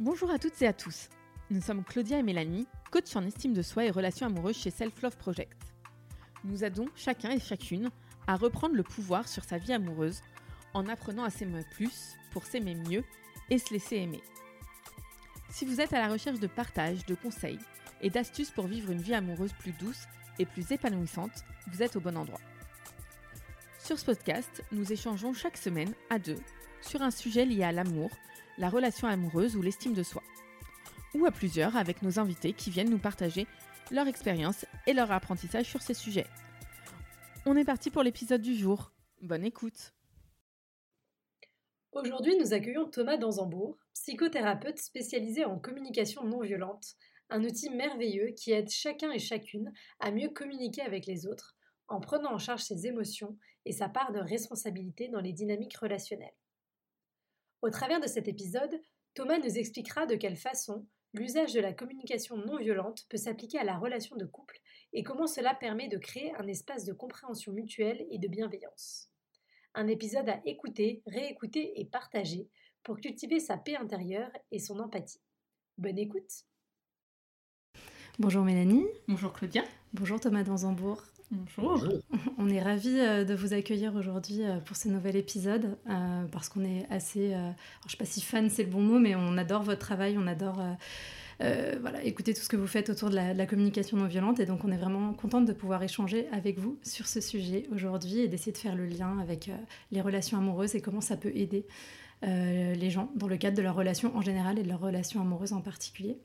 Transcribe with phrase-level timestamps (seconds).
[0.00, 1.10] Bonjour à toutes et à tous.
[1.50, 5.02] Nous sommes Claudia et Mélanie, coach en estime de soi et relations amoureuses chez Self
[5.02, 5.52] Love Project.
[6.42, 7.90] Nous aidons chacun et chacune
[8.26, 10.22] à reprendre le pouvoir sur sa vie amoureuse
[10.72, 13.04] en apprenant à s'aimer plus pour s'aimer mieux
[13.50, 14.22] et se laisser aimer.
[15.50, 17.60] Si vous êtes à la recherche de partage, de conseils
[18.00, 20.06] et d'astuces pour vivre une vie amoureuse plus douce
[20.38, 22.40] et plus épanouissante, vous êtes au bon endroit.
[23.78, 26.38] Sur ce podcast, nous échangeons chaque semaine à deux
[26.80, 28.10] sur un sujet lié à l'amour,
[28.58, 30.22] la relation amoureuse ou l'estime de soi.
[31.14, 33.46] Ou à plusieurs avec nos invités qui viennent nous partager
[33.90, 36.26] leur expérience et leur apprentissage sur ces sujets.
[37.46, 38.92] On est parti pour l'épisode du jour.
[39.22, 39.92] Bonne écoute.
[41.92, 46.94] Aujourd'hui, nous accueillons Thomas Danzambourg, psychothérapeute spécialisé en communication non violente,
[47.30, 51.56] un outil merveilleux qui aide chacun et chacune à mieux communiquer avec les autres
[51.88, 56.30] en prenant en charge ses émotions et sa part de responsabilité dans les dynamiques relationnelles.
[57.62, 58.80] Au travers de cet épisode,
[59.14, 63.64] Thomas nous expliquera de quelle façon l'usage de la communication non violente peut s'appliquer à
[63.64, 64.58] la relation de couple
[64.94, 69.10] et comment cela permet de créer un espace de compréhension mutuelle et de bienveillance.
[69.74, 72.48] Un épisode à écouter, réécouter et partager
[72.82, 75.20] pour cultiver sa paix intérieure et son empathie.
[75.76, 76.46] Bonne écoute
[78.18, 78.86] Bonjour Mélanie.
[79.06, 79.64] Bonjour Claudia.
[79.92, 81.02] Bonjour Thomas Danzambourg.
[81.30, 81.88] Bonjour.
[82.38, 86.48] On est ravis euh, de vous accueillir aujourd'hui euh, pour ce nouvel épisode euh, parce
[86.48, 89.14] qu'on est assez, alors je ne sais pas si fan c'est le bon mot, mais
[89.14, 90.60] on adore votre travail, on adore
[91.38, 94.64] voilà, écouter tout ce que vous faites autour de la, communication non violente et donc
[94.64, 98.52] on est vraiment contente de pouvoir échanger avec vous sur ce sujet aujourd'hui et d'essayer
[98.52, 99.50] de faire le lien avec
[99.90, 101.66] les relations amoureuses et comment ça peut aider
[102.22, 105.54] les gens dans le cadre de leurs relations en général et de leurs relations amoureuses
[105.54, 106.18] en particulier.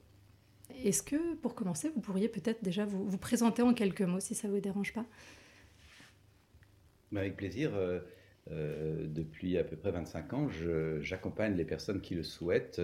[0.84, 4.36] Est-ce que, pour commencer, vous pourriez peut-être déjà vous, vous, présenter en quelques mots, si
[4.36, 5.06] ça ne vous dérange pas?
[7.16, 7.72] Avec plaisir.
[7.76, 8.00] Euh,
[8.52, 10.50] euh, depuis à peu près 25 ans,
[11.02, 12.82] j'accompagne les personnes qui le souhaitent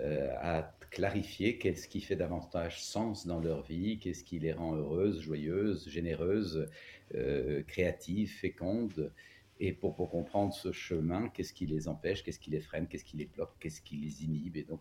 [0.00, 4.76] euh, à clarifier qu'est-ce qui fait davantage sens dans leur vie, qu'est-ce qui les rend
[4.76, 6.68] heureuses, joyeuses, généreuses,
[7.66, 9.12] créatives, fécondes.
[9.64, 13.16] Et pour, comprendre ce chemin, qu'est-ce qui les empêche, qu'est-ce qui les freine, qu'est-ce qui
[13.16, 14.56] les bloque, qu'est-ce qui les inhibe.
[14.56, 14.80] Et donc,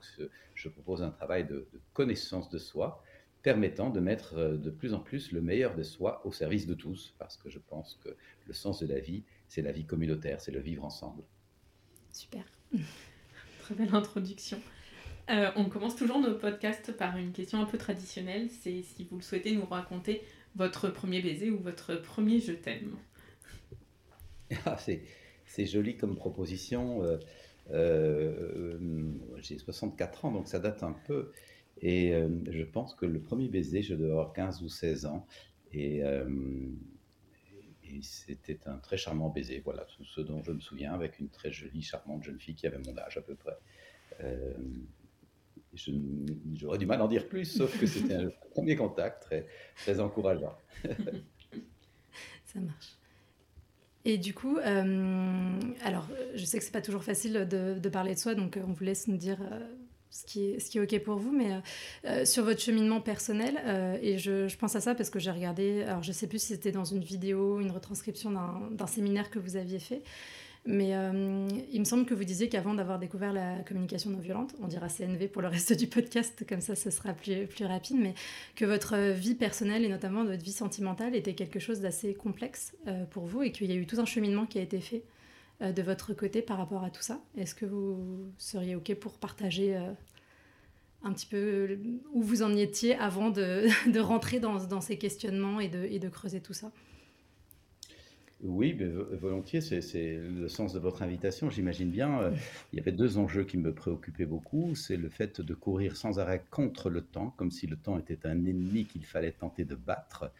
[0.56, 3.04] je propose un travail de, connaissance de soi
[3.44, 6.74] permettant de mettre euh, de plus en plus le meilleur de soi au service de
[6.74, 8.10] tous, parce que je pense que
[8.48, 11.22] le sens de la vie, c'est la vie communautaire, c'est le vivre ensemble.
[12.12, 12.44] Super.
[13.60, 14.60] Très belle introduction.
[15.30, 19.18] Euh, on commence toujours nos podcasts par une question un peu traditionnelle, c'est si vous
[19.18, 20.24] le souhaitez nous raconter
[20.56, 22.98] votre premier baiser ou votre premier je t'aime.
[24.66, 27.04] Ah, c'est joli comme proposition.
[27.04, 27.18] Euh,
[27.72, 28.78] euh,
[29.38, 31.32] j'ai 64 ans, donc ça date un peu.
[31.82, 35.28] Et euh, je pense que le premier baiser, je devais avoir 15 ou 16 ans.
[35.74, 36.02] Et,
[38.04, 39.62] c'était un très charmant baiser.
[39.66, 42.66] Voilà tout ce dont je me souviens, avec une très jolie, charmante jeune fille qui
[42.66, 43.58] avait mon âge à peu près.
[46.54, 49.46] J'aurais du mal à en dire plus, sauf que c'était un premier contact très,
[49.76, 50.56] très encourageant.
[52.46, 53.01] ça marche.
[54.04, 58.20] Et du coup, euh, alors je sais que c'est pas toujours facile de, parler de
[58.20, 59.60] soi, donc euh, on vous laisse nous dire euh,
[60.10, 63.56] ce, qui est, ce qui est OK pour vous, mais sur votre cheminement personnel,
[64.02, 66.48] et je, je, pense à ça parce que j'ai regardé, alors je sais plus si
[66.48, 68.32] c'était dans une vidéo, une retranscription
[68.72, 70.02] d'un séminaire que vous aviez fait,
[70.66, 74.54] mais euh, il me semble que vous disiez qu'avant d'avoir découvert la communication non violente,
[74.62, 77.98] on dira CNV pour le reste du podcast, comme ça ce sera plus, plus rapide,
[78.00, 78.14] mais
[78.56, 83.06] que votre vie personnelle et notamment votre vie sentimentale était quelque chose d'assez complexe euh,
[83.06, 85.04] pour vous et qu'il y a eu tout un cheminement qui a été fait
[85.64, 87.20] euh, de votre côté par rapport à tout ça.
[87.36, 89.76] Est-ce que vous seriez OK pour partager
[91.04, 91.80] un petit peu
[92.14, 95.98] où vous en étiez avant de, de rentrer dans, dans, ces questionnements et de, et
[95.98, 96.72] de creuser tout ça?
[98.44, 98.78] Oui,
[99.12, 102.22] volontiers, c'est le sens de votre invitation, j'imagine bien.
[102.22, 102.32] Euh,
[102.74, 104.74] il y avait deux enjeux qui me préoccupaient beaucoup.
[104.76, 108.26] C'est le fait de courir sans arrêt contre le temps, comme si le temps était
[108.26, 110.32] un ennemi qu'il fallait tenter de battre.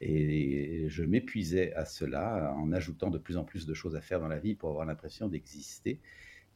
[0.00, 4.20] Et je m'épuisais à cela en ajoutant de plus en plus de choses à faire
[4.20, 5.98] dans la vie pour avoir l'impression d'exister.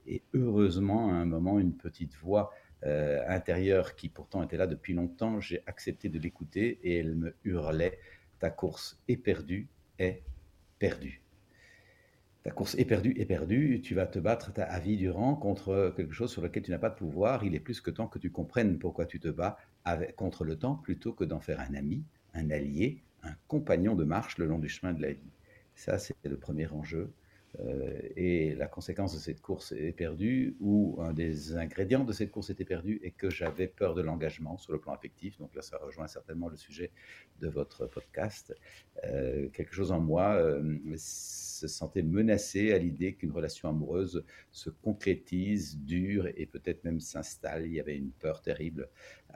[0.07, 2.53] Et heureusement, à un moment, une petite voix
[2.85, 7.35] euh, intérieure qui pourtant était là depuis longtemps, j'ai accepté de l'écouter et elle me
[7.45, 7.99] hurlait,
[8.39, 10.23] ta course est perdue, est
[12.43, 16.13] Ta course est perdue, est perdue, tu vas te battre ta vie durant contre quelque
[16.13, 17.43] chose sur lequel tu n'as pas de pouvoir.
[17.43, 20.59] Il est plus que temps que tu comprennes pourquoi tu te bats avec, contre le
[20.59, 22.05] temps plutôt que d'en faire un ami,
[22.35, 25.33] un allié, un compagnon de marche le long du chemin de la vie.
[25.75, 27.13] Ça, c'est le premier enjeu.
[27.61, 32.31] Euh, et la conséquence de cette course est perdue, ou un des ingrédients de cette
[32.31, 35.39] course était perdu, et que j'avais peur de l'engagement sur le plan affectif.
[35.39, 36.91] Donc là, ça rejoint certainement le sujet
[37.41, 38.55] de votre podcast.
[39.05, 44.71] Euh, quelque chose en moi euh, se sentait menacé à l'idée qu'une relation amoureuse se
[44.71, 47.67] concrétise, dure et peut-être même s'installe.
[47.67, 48.89] Il y avait une peur terrible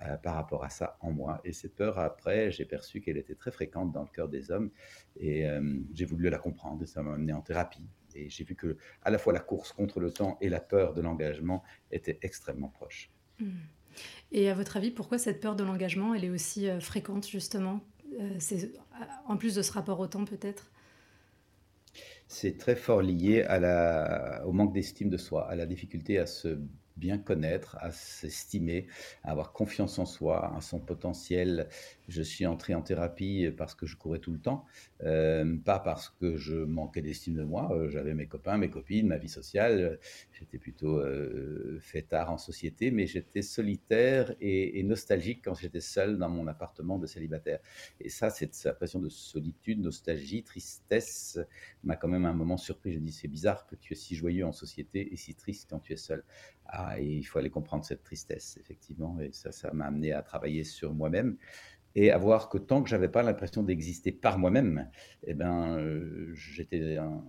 [0.02, 1.40] euh, par rapport à ça en moi.
[1.44, 4.70] Et cette peur, après, j'ai perçu qu'elle était très fréquente dans le cœur des hommes,
[5.16, 5.46] et
[5.92, 9.10] j'ai voulu la comprendre, et ça m'a amené en thérapie et j'ai vu que à
[9.10, 13.10] la fois la course contre le temps et la peur de l'engagement étaient extrêmement proches.
[13.38, 13.50] Hmm.
[14.32, 17.80] Et à votre avis, pourquoi cette peur de l'engagement, elle est aussi euh, fréquente justement
[18.20, 18.72] euh, C'est
[19.26, 20.70] en plus de ce rapport au temps peut-être?
[22.26, 26.26] C'est très fort lié à la, au manque d'estime de soi, à la difficulté à
[26.26, 26.60] se
[26.98, 28.86] bien connaître, à s'estimer,
[29.22, 31.68] à avoir confiance en soi, à son potentiel.
[32.08, 34.64] Je suis entré en thérapie parce que je courais tout le temps,
[35.02, 37.70] euh, pas parce que je manquais d'estime de moi.
[37.72, 39.98] Euh, j'avais mes copains, mes copines, ma vie sociale.
[40.32, 46.30] J'étais plutôt euh, fêtard en société, mais j'étais solitaire et, nostalgique quand j'étais seul dans
[46.30, 47.60] mon appartement de célibataire.
[48.00, 51.38] Et ça, cette impression de solitude, nostalgie, tristesse
[51.84, 52.94] m'a quand même un moment surpris.
[52.94, 55.80] Je dis, c'est bizarre que tu es si joyeux en société et si triste quand
[55.80, 56.24] tu es seul.
[56.70, 59.18] Ah, et il faut aller comprendre cette tristesse, effectivement.
[59.20, 61.36] Et ça, ça m'a amené à travailler sur moi-même
[61.94, 64.90] et à voir que tant que j'avais pas l'impression d'exister par moi-même,
[65.26, 67.24] eh ben, euh, j'étais en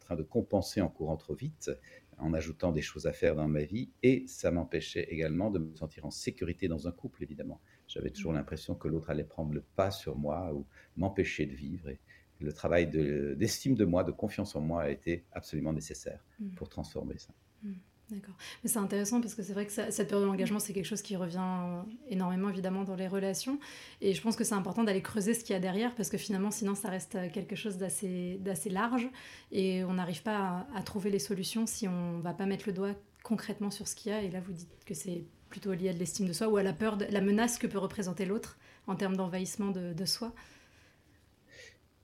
[0.00, 1.70] train de compenser en courant trop vite,
[2.18, 5.74] en ajoutant des choses à faire dans ma vie, et ça m'empêchait également de me
[5.74, 7.60] sentir en sécurité dans un couple, évidemment.
[7.88, 10.66] J'avais toujours l'impression que l'autre allait prendre le pas sur moi ou
[10.96, 11.88] m'empêcher de vivre.
[11.88, 11.98] Et
[12.38, 12.88] le travail
[13.36, 16.54] d'estime de, moi, de confiance en moi a été absolument nécessaire mmh.
[16.54, 17.32] pour transformer ça.
[17.62, 17.72] Mmh.
[18.12, 18.34] D'accord.
[18.62, 21.00] Mais c'est intéressant parce que c'est vrai que cette période de l'engagement, c'est quelque chose
[21.00, 23.58] qui revient énormément évidemment dans les relations.
[24.02, 26.18] Et je pense que c'est important d'aller creuser ce qu'il y a derrière parce que
[26.18, 29.08] finalement, sinon, ça reste quelque chose d'assez large
[29.50, 32.74] et on n'arrive pas à, trouver les solutions si on ne va pas mettre le
[32.74, 34.22] doigt concrètement sur ce qu'il y a.
[34.22, 36.62] Et là, vous dites que c'est plutôt lié à de l'estime de soi ou à
[36.62, 40.34] la peur, de, la menace que peut représenter l'autre en termes d'envahissement de, de soi.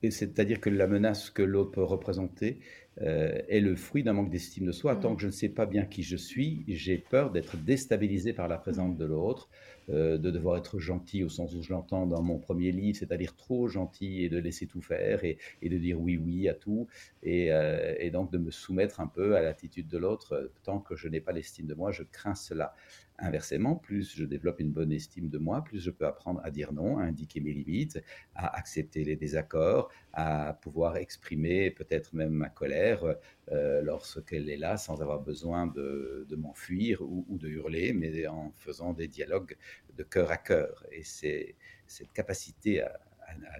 [0.03, 2.61] Et c'est-à-dire que la menace que l'autre peut représenter,
[3.03, 4.97] euh, est le fruit d'un manque d'estime de soi.
[4.97, 5.17] Tant mm.
[5.17, 8.59] que je ne sais pas bien qui je suis, j'ai peur d'être déstabilisé par la
[8.59, 9.49] présence de l'autre,
[9.91, 13.37] euh, de devoir être gentil au sens où je l'entends dans mon premier livre, c'est-à-dire
[13.37, 16.89] trop gentil et de laisser tout faire et, de dire oui, oui à tout,
[17.27, 20.51] euh, et, donc de me soumettre un peu à l'attitude de l'autre.
[20.65, 22.75] Tant que je n'ai pas l'estime de moi, je crains cela.
[23.21, 26.73] Inversement, plus je développe une bonne estime de moi, plus je peux apprendre à dire
[26.73, 28.01] non, à indiquer mes limites,
[28.37, 33.17] à accepter les désaccords, à pouvoir exprimer peut-être même ma colère
[33.51, 38.93] euh, lorsqu'elle est là sans avoir besoin de, m'enfuir ou, de hurler, mais en faisant
[38.93, 39.57] des dialogues
[39.97, 40.85] de cœur à cœur.
[40.93, 41.57] Et c'est
[41.87, 43.01] cette capacité à,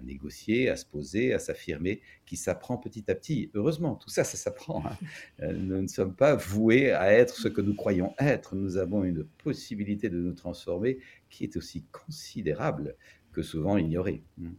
[0.01, 3.51] négocier, à se poser, à s'affirmer, qui s'apprend petit à petit.
[3.53, 4.83] Heureusement, tout ça, ça s'apprend.
[4.85, 4.97] Hein.
[5.41, 8.55] Euh, nous ne sommes pas voués à être ce que nous croyons être.
[8.55, 10.99] Nous avons une possibilité de nous transformer
[11.29, 12.95] qui est aussi considérable
[13.31, 14.23] que souvent ignorée.
[14.37, 14.53] Hmm.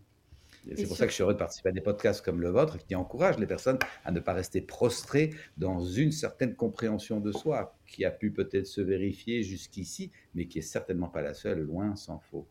[0.77, 2.77] C'est pour ça que je suis heureux de participer à des podcasts comme le vôtre
[2.79, 7.75] qui encouragent les personnes à ne pas rester prostrées dans une certaine compréhension de soi
[7.87, 11.97] qui a pu peut-être se vérifier jusqu'ici, mais qui est certainement pas la seule, loin
[11.97, 12.47] s'en faut.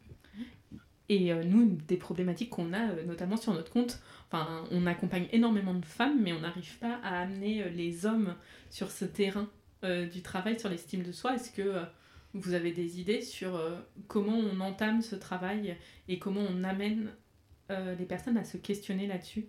[1.10, 5.28] Et euh, nous, des problématiques qu'on a, euh, notamment sur notre compte, enfin, on accompagne
[5.32, 8.36] énormément de femmes, mais on n'arrive pas à amener euh, les hommes
[8.70, 9.50] sur ce terrain
[10.12, 11.36] du travail sur l'estime de soi.
[11.36, 11.86] Est-ce que
[12.34, 13.58] vous avez des idées sur
[14.10, 15.78] comment on entame ce travail
[16.10, 17.12] et comment on amène
[17.70, 19.46] les personnes à se questionner là-dessus?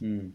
[0.00, 0.30] Hmm.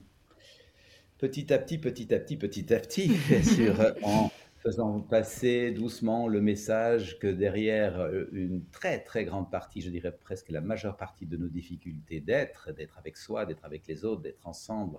[1.18, 6.28] Petit à petit, petit à petit, petit à petit, bien sûr, en faisant passer doucement
[6.28, 10.98] le message que derrière euh, une très très grande partie, je dirais presque la majeure
[10.98, 14.98] partie de nos difficultés d'être, d'être avec soi, d'être avec les autres, d'être ensemble,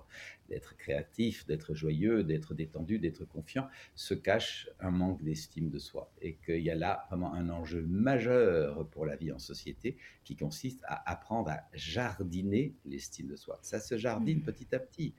[0.49, 6.11] d'être créatif, d'être joyeux, d'être détendu, d'être confiant, se cache un manque d'estime de soi.
[6.21, 10.35] Et qu'il y a là vraiment un enjeu majeur pour la vie en société qui
[10.35, 13.59] consiste à apprendre à jardiner l'estime de soi.
[13.61, 14.43] Ça se jardine mmh.
[14.43, 15.13] petit à petit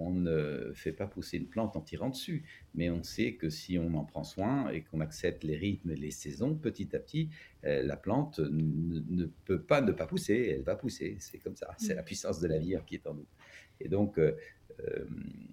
[0.00, 3.78] on ne fait pas pousser une plante en tirant dessus, mais on sait que si
[3.78, 7.28] on en prend soin et qu'on accepte les rythmes et les saisons, petit à petit,
[7.64, 11.16] euh, la plante ne, peut pas ne pas pousser, elle va pousser.
[11.20, 13.26] C'est comme ça, c'est la puissance de la vie qui est en nous.
[13.78, 14.36] Et donc, euh,
[14.80, 15.04] euh,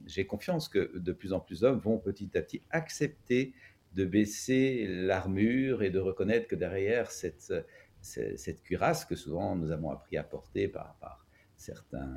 [0.05, 3.53] j'ai confiance que de plus en plus d'hommes vont petit à petit accepter
[3.95, 7.53] de baisser l'armure et de reconnaître que derrière cette,
[8.01, 11.26] cette, cuirasse que souvent nous avons appris à porter par, par
[11.57, 12.13] certains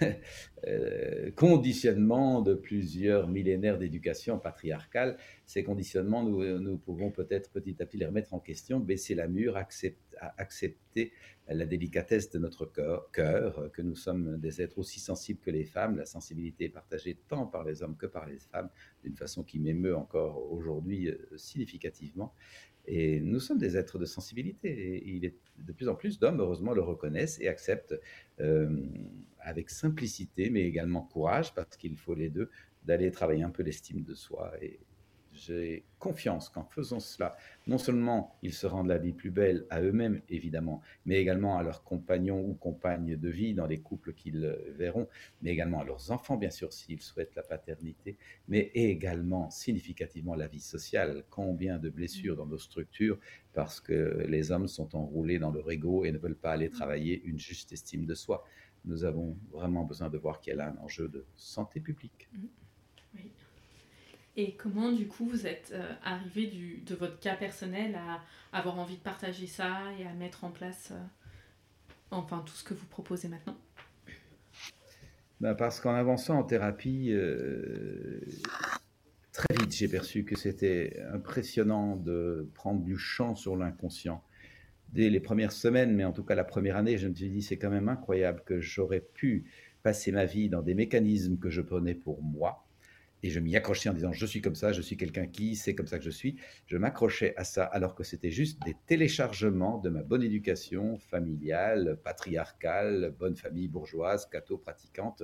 [0.66, 5.16] euh, conditionnements de plusieurs millénaires d'éducation patriarcale.
[5.46, 9.28] Ces conditionnements, nous, nous pouvons peut-être petit à petit les remettre en question, baisser la
[9.28, 9.98] mur, accepter,
[10.38, 11.12] accepter
[11.48, 15.96] la délicatesse de notre cœur, que nous sommes des êtres aussi sensibles que les femmes.
[15.96, 18.70] La sensibilité est partagée tant par les hommes que par les femmes,
[19.02, 22.34] d'une façon qui m'émeut encore aujourd'hui euh, significativement.
[22.86, 24.68] Et nous sommes des êtres de sensibilité.
[24.68, 27.98] Et il est de plus en plus d'hommes, heureusement, le reconnaissent et acceptent
[28.40, 28.84] euh,
[29.40, 32.50] avec simplicité, mais également courage, parce qu'il faut les deux,
[32.84, 34.80] d'aller travailler un peu l'estime de soi et,
[35.46, 39.80] j'ai confiance qu'en faisant cela, non seulement ils se rendent la vie plus belle à
[39.80, 44.56] eux-mêmes, évidemment, mais également à leurs compagnons ou compagnes de vie dans les couples qu'ils
[44.76, 45.08] verront,
[45.42, 48.16] mais également à leurs enfants, bien sûr, s'ils souhaitent la paternité,
[48.48, 51.24] mais également significativement la vie sociale.
[51.30, 53.18] Combien de blessures dans nos structures
[53.52, 57.22] parce que les hommes sont enroulés dans leur ego et ne veulent pas aller travailler
[57.24, 58.44] une juste estime de soi.
[58.84, 62.28] Nous avons vraiment besoin de voir qu'il y a là un enjeu de santé publique.
[63.14, 63.30] Oui.
[64.36, 68.22] Et comment, du coup, vous êtes euh, arrivé du, de votre cas personnel à
[68.56, 70.96] avoir envie de partager ça et à mettre en place, euh,
[72.10, 73.56] enfin, tout ce que vous proposez maintenant?
[75.40, 78.20] Ben Parce qu'en avançant en thérapie, euh,
[79.32, 84.24] très vite, j'ai perçu que c'était impressionnant de prendre du champ sur l'inconscient.
[84.94, 87.42] Dès les premières semaines, mais en tout cas la première année, je me suis dit,
[87.42, 89.44] c'est quand même incroyable que j'aurais pu
[89.82, 92.64] passer ma vie dans des mécanismes que je prenais pour moi
[93.22, 95.74] et je m'y accrochais en disant je suis comme ça, je suis quelqu'un qui, c'est
[95.74, 96.36] comme ça que je suis.
[96.66, 102.00] Je m'accrochais à ça alors que c'était juste des téléchargements de ma bonne éducation familiale,
[102.02, 105.22] patriarcale, bonne famille bourgeoise, catho-pratiquante.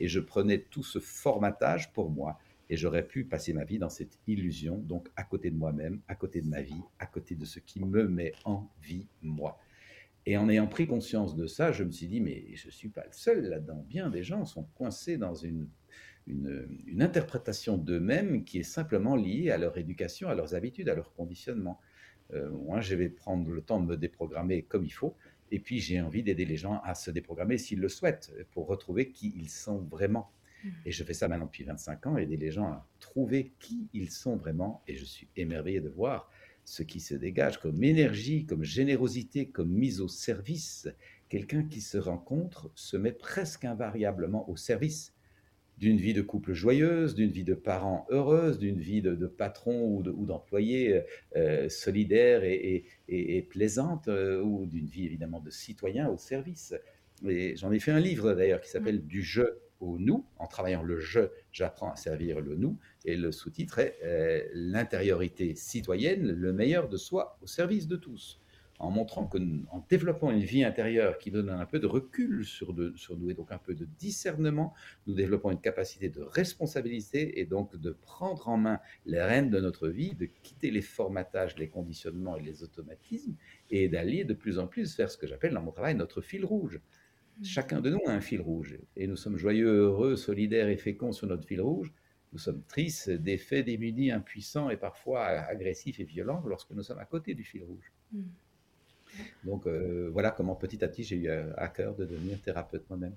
[0.00, 2.38] Et je prenais tout ce formatage pour moi.
[2.70, 6.14] Et j'aurais pu passer ma vie dans cette illusion, donc à côté de moi-même, à
[6.14, 9.58] côté de ma vie, à côté de ce qui me met en vie, moi.
[10.24, 12.88] Et en ayant pris conscience de ça, je me suis dit, mais je ne suis
[12.88, 13.84] pas le seul là-dedans.
[13.86, 15.68] Bien des gens sont coincés dans une
[16.26, 21.12] une, interprétation d'eux-mêmes qui est simplement liée à leur éducation, à leurs habitudes, à leur
[21.12, 21.80] conditionnement.
[22.32, 25.14] Euh, moi, je vais prendre le temps de me déprogrammer comme il faut,
[25.50, 29.10] et puis j'ai envie d'aider les gens à se déprogrammer s'ils le souhaitent, pour retrouver
[29.10, 30.30] qui ils sont vraiment.
[30.64, 30.68] Mmh.
[30.86, 34.10] Et je fais ça maintenant depuis 25 ans, aider les gens à trouver qui ils
[34.10, 36.30] sont vraiment, et je suis émerveillé de voir
[36.64, 40.88] ce qui se dégage comme énergie, comme générosité, comme mise au service.
[41.28, 45.12] Quelqu'un qui se rencontre se met presque invariablement au service
[45.78, 50.26] d'une vie de couple joyeuse, d'une vie de parents heureuse, d'une vie de, patron ou
[50.26, 51.02] d'employé
[51.36, 56.74] euh, solidaire et, plaisante, euh, ou d'une vie évidemment de citoyen au service.
[57.22, 60.24] J'en ai fait un livre d'ailleurs qui s'appelle Du jeu au nous.
[60.38, 62.78] En travaillant le jeu, j'apprends à servir le nous.
[63.04, 68.40] Et le sous-titre est euh, L'intériorité citoyenne, le meilleur de soi au service de tous
[68.78, 69.38] en montrant que,
[69.70, 73.34] en développant une vie intérieure qui donne un peu de recul sur, sur nous et
[73.34, 74.74] donc un peu de discernement,
[75.06, 79.60] nous développons une capacité de responsabilité et donc de prendre en main les rênes de
[79.60, 83.36] notre vie, de quitter les formatages, les conditionnements et les automatismes
[83.70, 86.44] et d'aller de plus en plus vers ce que j'appelle dans mon travail notre fil
[86.44, 86.80] rouge.
[87.38, 87.44] Mmh.
[87.44, 91.12] Chacun de nous a un fil rouge et nous sommes joyeux, heureux, solidaires et féconds
[91.12, 91.92] sur notre fil rouge.
[92.32, 97.04] Nous sommes tristes, défaits, démunis, impuissants et parfois agressifs et violents lorsque nous sommes à
[97.04, 97.92] côté du fil rouge.
[98.12, 98.22] Mmh.
[99.44, 103.14] Donc euh, voilà comment petit à petit j'ai eu à cœur de devenir thérapeute moi-même.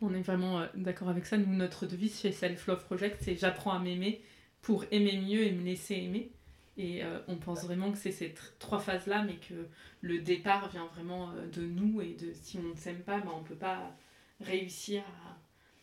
[0.00, 1.36] On est vraiment euh, d'accord avec ça.
[1.36, 4.22] Nous, notre devise chez Self Love Project, c'est j'apprends à m'aimer
[4.60, 6.32] pour aimer mieux et me laisser aimer.
[6.76, 9.68] Et euh, on pense vraiment que c'est ces trois phases-là, mais que
[10.00, 13.42] le départ vient vraiment de nous et de si on ne s'aime pas, ben, on
[13.42, 13.96] ne peut pas
[14.40, 15.02] réussir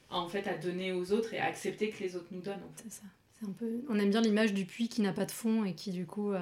[0.09, 2.59] à, en fait, à donner aux autres et à accepter que les autres nous donnent.
[2.75, 3.03] C'est ça.
[3.47, 3.81] Un peu...
[3.89, 6.33] On aime bien l'image du puits qui n'a pas de fond et qui du coup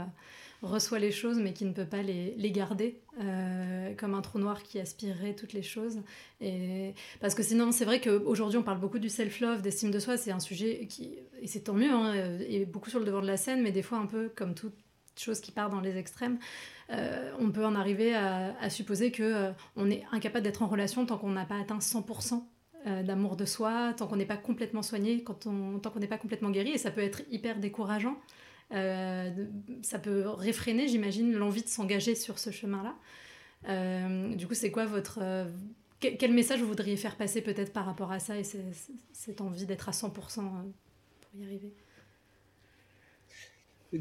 [0.62, 4.40] reçoit les choses mais qui ne peut pas les, les garder, euh, comme un trou
[4.40, 6.02] noir qui aspirerait toutes les choses.
[6.42, 6.94] Et...
[7.20, 10.32] Parce que sinon, c'est vrai qu'aujourd'hui, on parle beaucoup du self-love, d'estime de soi, c'est
[10.32, 13.38] un sujet qui, et c'est tant mieux, hein, est beaucoup sur le devant de la
[13.38, 14.76] scène, mais des fois un peu comme toute
[15.18, 16.40] chose qui part dans les extrêmes.
[16.92, 21.06] Euh, on peut en arriver à, supposer que euh, on est incapable d'être en relation
[21.06, 22.44] tant qu'on n'a pas atteint 100%
[23.04, 26.18] d'amour de soi, tant qu'on n'est pas complètement soigné, quand on, tant qu'on n'est pas
[26.18, 28.16] complètement guéri, et ça peut être hyper décourageant.
[28.72, 29.30] Euh,
[29.82, 32.96] ça peut réfréner, j'imagine, l'envie de s'engager sur ce chemin-là.
[33.68, 35.20] Euh, du coup, c'est quoi votre...
[35.22, 35.46] Euh,
[36.00, 38.44] quel message vous voudriez faire passer peut-être par rapport à ça et
[39.12, 40.42] cette envie d'être à 100% pour
[41.36, 41.74] y arriver?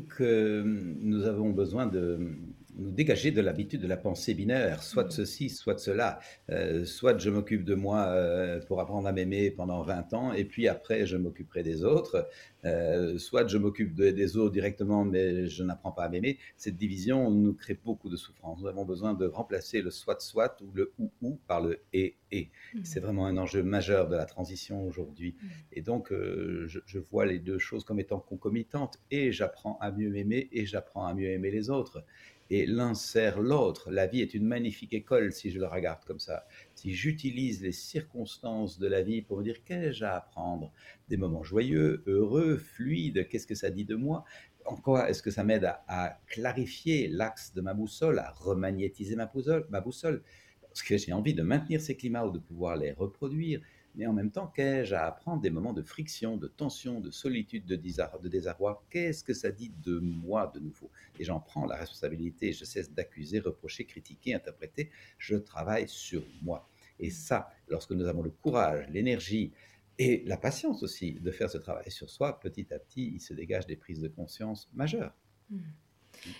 [0.08, 2.38] Que nous avons besoin de
[2.76, 5.12] nous dégager de l'habitude de la pensée binaire, soit de mm.
[5.12, 6.18] ceci, soit de cela.
[6.50, 10.44] Euh, soit je m'occupe de moi euh, pour apprendre à m'aimer pendant 20 ans, et
[10.44, 12.28] puis après je m'occuperai des autres.
[12.64, 16.38] Euh, soit je m'occupe des autres directement, mais je n'apprends pas à m'aimer.
[16.56, 18.60] Cette division nous crée beaucoup de souffrance.
[18.60, 22.50] Nous avons besoin de remplacer le soit-soit ou le ou-ou par le et et.
[22.74, 22.80] Mm.
[22.82, 25.36] C'est vraiment un enjeu majeur de la transition aujourd'hui.
[25.40, 25.46] Mm.
[25.72, 28.98] Et donc, je, je vois les deux choses comme étant concomitantes.
[29.10, 32.04] Et j'apprends à mieux m'aimer et j'apprends à mieux aimer les autres.
[32.50, 33.90] Et l'un sert l'autre.
[33.90, 36.46] La vie est une magnifique école si je le regarde comme ça.
[36.74, 40.72] Si j'utilise les circonstances de la vie pour me dire qu'ai-je à apprendre,
[41.08, 44.24] des moments joyeux, heureux, fluides, qu'est-ce que ça dit de moi?
[44.64, 49.26] En quoi est-ce que ça m'aide à, clarifier l'axe de ma boussole, à remagnétiser ma
[49.26, 50.22] boussole, ma boussole?
[50.62, 53.60] Parce que j'ai envie de maintenir ces climats ou de pouvoir les reproduire
[53.98, 57.66] mais en même temps, qu'ai-je à apprendre des moments de friction, de tension, de solitude,
[57.66, 58.86] de, désarroi?
[58.90, 60.88] Qu'est-ce que ça dit de moi de nouveau?
[61.18, 66.68] Et j'en prends la responsabilité, je cesse d'accuser, reprocher, critiquer, interpréter, je travaille sur moi.
[67.00, 69.52] Et ça, lorsque nous avons le courage, l'énergie
[69.98, 73.34] et la patience aussi de faire ce travail sur soi, petit à petit, il se
[73.34, 75.12] dégage des prises de conscience majeures.
[75.50, 75.58] Mmh.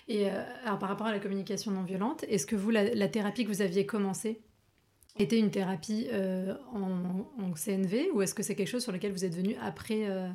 [0.07, 3.43] Et euh, alors, par rapport à la communication non violente, est-ce que vous, la thérapie
[3.43, 4.41] que vous aviez commencée,
[5.19, 9.25] était une thérapie euh, en, CNV ou est-ce que c'est quelque chose sur lequel vous
[9.25, 10.29] êtes venu après, euh,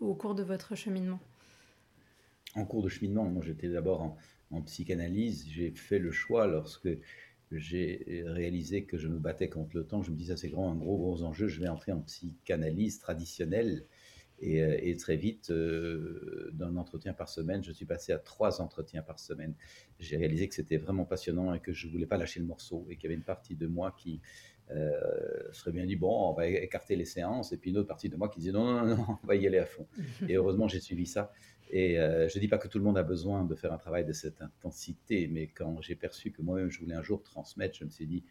[0.00, 1.18] au cours de votre cheminement?
[2.54, 4.02] En cours de cheminement, moi j'étais d'abord
[4.50, 5.46] en, psychanalyse.
[5.48, 6.88] J'ai fait le choix lorsque
[7.50, 10.02] j'ai réalisé que je me battais contre le temps.
[10.02, 11.48] Je me disais, c'est grand, un gros, gros enjeu.
[11.48, 13.84] Je vais entrer en psychanalyse traditionnelle.
[14.40, 19.18] Et, euh, très vite, d'un entretien par semaine, je suis passé à trois entretiens par
[19.18, 19.54] semaine.
[19.98, 22.86] J'ai réalisé que c'était vraiment passionnant et que je ne voulais pas lâcher le morceau
[22.90, 24.20] et qu'il y avait une partie de moi qui
[24.72, 28.08] euh, serait bien dit, bon, on va écarter les séances, et puis une autre partie
[28.08, 29.86] de moi qui disait, non, non, non, on va y aller à fond.
[30.28, 31.32] et heureusement, j'ai suivi ça.
[31.70, 33.78] Et euh, je ne dis pas que tout le monde a besoin de faire un
[33.78, 37.76] travail de cette intensité, mais quand j'ai perçu que moi-même, je voulais un jour transmettre,
[37.76, 38.24] je me suis dit,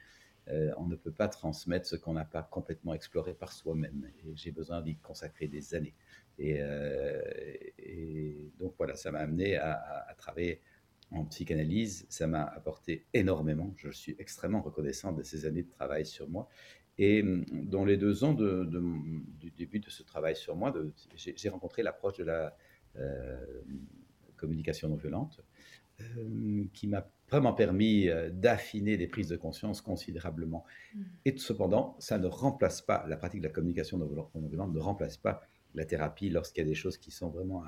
[0.50, 4.12] euh, on ne peut pas transmettre ce qu'on n'a pas complètement exploré par soi-même.
[4.36, 5.96] J'ai besoin d'y consacrer des années.
[6.38, 7.22] Et, euh,
[8.60, 10.62] donc voilà, ça m'a amené à, travailler
[11.12, 12.06] en psychanalyse.
[12.10, 13.74] Ça m'a apporté énormément.
[13.78, 16.48] Je suis extrêmement reconnaissant de ces années de travail sur moi.
[16.98, 20.74] Et hum, dans les deux ans du début de ce travail sur moi,
[21.16, 22.56] j'ai rencontré l'approche de la
[22.98, 23.62] euh,
[24.38, 25.42] communication non violente,
[26.74, 30.64] qui m'a vraiment permis euh, d'affiner des prises de conscience considérablement.
[30.94, 31.02] Mm.
[31.26, 35.18] Et cependant, ça ne remplace pas, la pratique de la communication non violente ne remplace
[35.18, 35.42] pas
[35.74, 37.64] la thérapie lorsqu'il y a des choses qui sont vraiment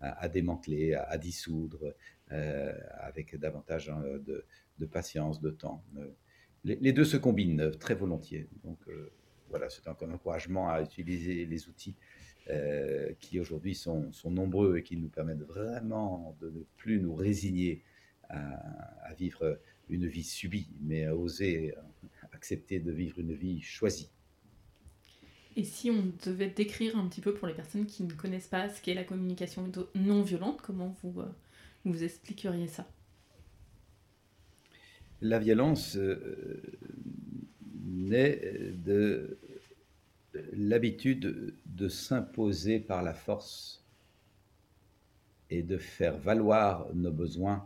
[0.00, 1.94] à, démanteler, à, dissoudre,
[2.30, 5.82] euh, avec davantage hein, de, patience, de temps.
[5.96, 6.10] Euh,
[6.62, 8.48] les, deux se combinent très volontiers.
[8.62, 8.78] Donc
[9.50, 11.96] voilà, c'est un encouragement à utiliser les outils
[13.18, 17.82] qui aujourd'hui sont, sont, nombreux et qui nous permettent vraiment de ne plus nous résigner
[18.34, 21.74] à, vivre une vie subie, mais à oser
[22.32, 24.10] accepter de vivre une vie choisie.
[25.56, 28.68] Et si on devait décrire un petit peu pour les personnes qui ne connaissent pas
[28.68, 31.28] ce qu'est la communication non violente, comment vous, euh,
[31.84, 32.88] vous expliqueriez ça?
[35.20, 36.60] La violence euh,
[37.86, 39.38] naît de
[40.52, 43.84] l'habitude de s'imposer par la force
[45.50, 47.64] et de faire valoir nos besoins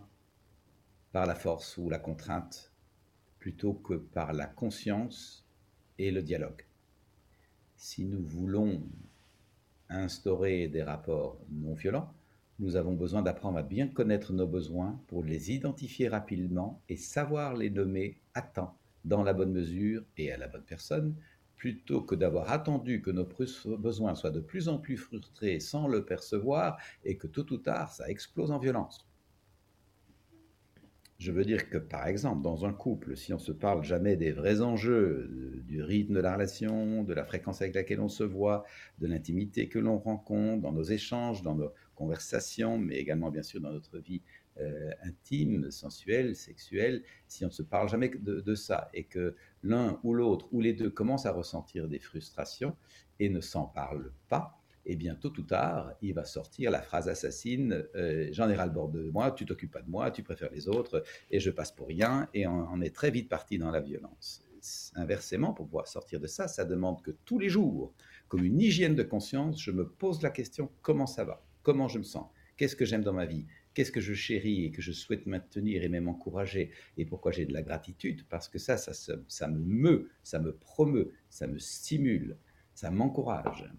[1.19, 2.71] par la force ou la contrainte
[3.41, 5.45] plutôt que par la conscience
[5.99, 6.65] et le dialogue.
[7.77, 8.85] Si nous voulons
[9.89, 12.15] instaurer des rapports non violents,
[12.61, 17.57] nous avons besoin d'apprendre à bien connaître nos besoins pour les identifier rapidement et savoir
[17.57, 21.17] les nommer à temps, dans la bonne mesure et à la bonne personne,
[21.57, 23.27] plutôt que d'avoir attendu que nos
[23.77, 27.91] besoins soient de plus en plus frustrés sans le percevoir et que tôt ou tard
[27.91, 29.08] ça explose en violence.
[31.19, 34.31] Je veux dire que, par exemple, dans un couple, si on se parle jamais des
[34.31, 38.65] vrais enjeux, du rythme de la relation, de la fréquence avec laquelle on se voit,
[39.01, 43.61] de l'intimité que l'on rencontre, dans nos échanges, dans nos conversations, mais également, bien sûr,
[43.61, 44.23] dans notre vie
[44.61, 49.99] euh, intime, sensuelle, sexuelle, si on ne se parle jamais de ça et que l'un
[50.05, 52.77] ou l'autre ou les deux commencent à ressentir des frustrations
[53.19, 57.09] et ne s'en parlent pas, et bien tôt ou tard, il va sortir la phrase
[57.09, 60.23] assassine euh, J'en ai ras le bord de moi, tu t'occupes pas de moi, tu
[60.23, 63.71] préfères les autres, et je passe pour rien, et on, est très vite parti dans
[63.71, 64.43] la violence.
[64.95, 67.95] Inversement, pour pouvoir sortir de ça, ça demande que tous les jours,
[68.29, 71.45] comme une hygiène de conscience, je me pose la question comment ça va?
[71.63, 72.27] Comment je me sens?
[72.57, 73.47] Qu'est-ce que j'aime dans ma vie?
[73.75, 76.73] Qu'est-ce que je chéris et que je souhaite maintenir et même encourager?
[76.97, 78.27] Et pourquoi j'ai de la gratitude?
[78.29, 78.93] Parce que ça, ça,
[79.29, 82.37] ça me meut, ça me promeut, ça me stimule,
[82.75, 83.71] ça m'encourage.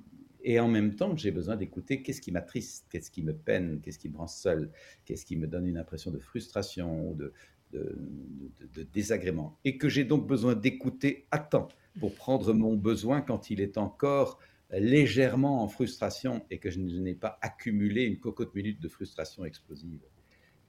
[0.43, 3.99] Et en même temps, j'ai besoin d'écouter qu'est-ce qui m'attriste, qu'est-ce qui me peine, qu'est-ce
[3.99, 4.71] qui me rend seul,
[5.05, 7.33] qu'est-ce qui me donne une impression de frustration ou de,
[7.73, 9.57] de, désagrément.
[9.65, 11.67] Et que j'ai donc besoin d'écouter à temps
[11.99, 14.39] pour prendre mon besoin quand il est encore
[14.71, 19.99] légèrement en frustration et que je n'ai pas accumulé une cocotte minute de frustration explosive.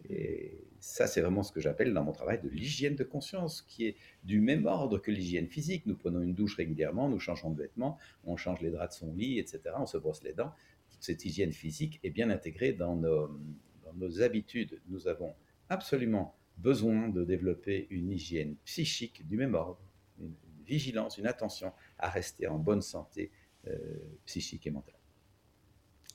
[0.09, 3.87] Et ça, c'est vraiment ce que j'appelle dans mon travail de l'hygiène de conscience, qui
[3.87, 5.85] est du même ordre que l'hygiène physique.
[5.87, 9.13] Nous prenons une douche régulièrement, nous changeons de vêtements, on change les draps de son
[9.13, 9.61] lit, etc.
[9.77, 10.53] On se brosse les dents.
[10.91, 14.81] Toute cette hygiène physique est bien intégrée dans nos, habitudes.
[14.89, 15.35] Nous avons
[15.69, 19.81] absolument besoin de développer une hygiène psychique du même ordre,
[20.19, 20.35] une,
[20.65, 23.33] vigilance, une attention à rester en bonne santé
[23.67, 23.77] euh,
[24.25, 25.00] psychique et mentale.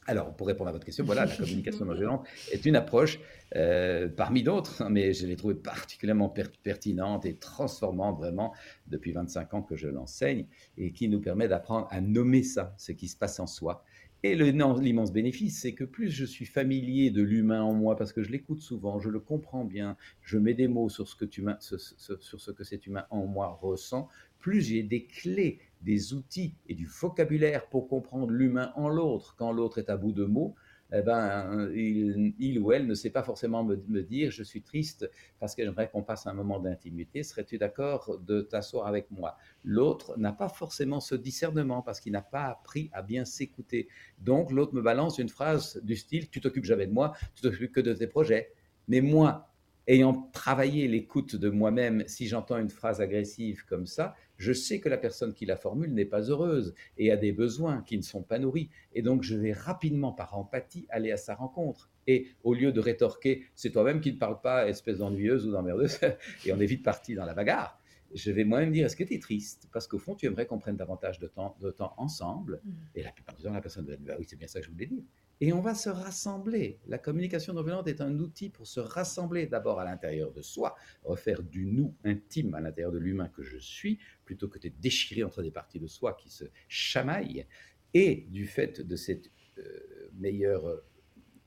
[0.07, 3.19] Alors, pour répondre à votre question, voilà, la communication non violente est une approche
[3.55, 8.53] euh, parmi d'autres, hein, mais je l'ai trouvée particulièrement pertinente et transformante vraiment
[8.87, 10.45] depuis 25 ans que je l'enseigne
[10.77, 13.83] et qui nous permet d'apprendre à nommer ça, ce qui se passe en soi,
[14.25, 18.23] et l'immense bénéfice, c'est que plus je suis familier de l'humain en moi, parce que
[18.23, 21.45] je l'écoute souvent, je le comprends bien, je mets des mots sur ce que, tu
[21.59, 26.75] sur ce que cet humain en moi ressent, plus j'ai des clés, des outils et
[26.75, 30.55] du vocabulaire pour comprendre l'humain en l'autre, quand l'autre est à bout de mots,
[30.93, 35.09] eh ben, il, ou elle ne sait pas forcément me, dire je suis triste
[35.39, 37.23] parce que j'aimerais qu'on passe un moment d'intimité.
[37.23, 39.35] Serais-tu d'accord de t'asseoir avec moi?
[39.63, 43.87] L'autre n'a pas forcément ce discernement parce qu'il n'a pas appris à bien s'écouter.
[44.19, 47.71] Donc l'autre me balance une phrase du style tu t'occupes jamais de moi, tu t'occupes
[47.71, 48.53] que de tes projets.
[48.87, 49.49] Mais moi,
[49.87, 54.89] ayant travaillé l'écoute de moi-même, si j'entends une phrase agressive comme ça, je sais que
[54.89, 58.23] la personne qui la formule n'est pas heureuse et a des besoins qui ne sont
[58.23, 58.69] pas nourris.
[58.93, 61.89] Et donc, je vais rapidement, par empathie, aller à sa rencontre.
[62.07, 65.99] Et au lieu de rétorquer, c'est toi-même qui ne parles pas, espèce d'ennuyeuse ou d'emmerdeuse,
[66.45, 67.79] et on est vite parti dans la bagarre,
[68.13, 69.67] je vais moi-même dire, est-ce que tu es triste?
[69.73, 72.61] Parce qu'au fond, tu aimerais qu'on prenne davantage de temps, de temps ensemble.
[72.63, 72.71] Mmh.
[72.95, 74.65] Et la plupart du temps, la personne va dire, bah oui, c'est bien ça que
[74.65, 75.03] je voulais dire
[75.41, 76.79] et on va se rassembler.
[76.87, 80.75] La communication non violente est un outil pour se rassembler d'abord à l'intérieur de soi,
[81.03, 85.23] refaire du nous intime à l'intérieur de l'humain que je suis, plutôt que de déchirer
[85.23, 87.45] entre des parties de soi qui se chamaillent,
[87.93, 90.83] et du fait de cette euh, meilleure